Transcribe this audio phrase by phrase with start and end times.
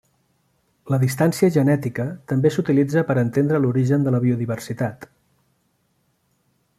[0.93, 5.09] La distància genètica també s'utilitza per a entendre l'origen de la biodiversitat.